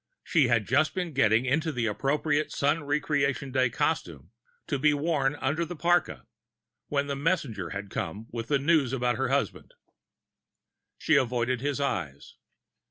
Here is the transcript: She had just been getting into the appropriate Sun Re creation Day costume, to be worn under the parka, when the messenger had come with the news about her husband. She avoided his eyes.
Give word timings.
She 0.23 0.47
had 0.47 0.65
just 0.65 0.95
been 0.95 1.13
getting 1.13 1.45
into 1.45 1.71
the 1.71 1.85
appropriate 1.85 2.51
Sun 2.51 2.85
Re 2.85 2.99
creation 2.99 3.51
Day 3.51 3.69
costume, 3.69 4.31
to 4.65 4.79
be 4.79 4.95
worn 4.95 5.35
under 5.35 5.63
the 5.63 5.75
parka, 5.75 6.25
when 6.87 7.05
the 7.05 7.15
messenger 7.15 7.69
had 7.69 7.91
come 7.91 8.25
with 8.31 8.47
the 8.47 8.57
news 8.57 8.93
about 8.93 9.17
her 9.17 9.27
husband. 9.29 9.75
She 10.97 11.17
avoided 11.17 11.61
his 11.61 11.79
eyes. 11.79 12.37